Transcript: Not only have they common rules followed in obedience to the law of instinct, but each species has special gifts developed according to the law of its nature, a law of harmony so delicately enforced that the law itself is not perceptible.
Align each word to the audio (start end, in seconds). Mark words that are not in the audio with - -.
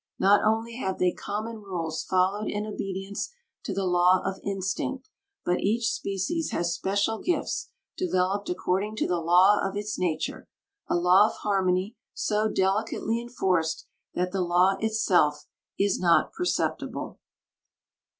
Not 0.17 0.43
only 0.43 0.77
have 0.77 0.97
they 0.97 1.11
common 1.13 1.57
rules 1.57 2.03
followed 2.03 2.47
in 2.49 2.65
obedience 2.65 3.29
to 3.63 3.71
the 3.71 3.85
law 3.85 4.19
of 4.25 4.39
instinct, 4.43 5.11
but 5.45 5.59
each 5.59 5.91
species 5.91 6.49
has 6.49 6.73
special 6.73 7.19
gifts 7.19 7.69
developed 7.97 8.49
according 8.49 8.95
to 8.95 9.07
the 9.07 9.19
law 9.19 9.59
of 9.61 9.77
its 9.77 9.99
nature, 9.99 10.47
a 10.87 10.95
law 10.95 11.27
of 11.27 11.35
harmony 11.43 11.97
so 12.15 12.49
delicately 12.49 13.21
enforced 13.21 13.85
that 14.15 14.31
the 14.31 14.41
law 14.41 14.73
itself 14.79 15.45
is 15.77 15.99
not 15.99 16.33
perceptible. 16.33 17.19